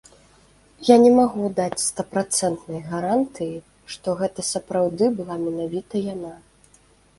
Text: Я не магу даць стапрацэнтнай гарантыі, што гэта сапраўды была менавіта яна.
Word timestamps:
Я 0.85 0.95
не 1.03 1.11
магу 1.19 1.49
даць 1.59 1.83
стапрацэнтнай 1.89 2.81
гарантыі, 2.95 3.55
што 3.93 4.17
гэта 4.25 4.49
сапраўды 4.51 5.13
была 5.21 5.41
менавіта 5.47 6.05
яна. 6.13 6.33